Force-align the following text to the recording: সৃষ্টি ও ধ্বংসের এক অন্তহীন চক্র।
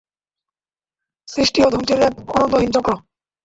সৃষ্টি 1.27 1.59
ও 1.61 1.67
ধ্বংসের 1.73 1.99
এক 2.01 2.13
অন্তহীন 2.35 2.69
চক্র। 2.75 2.91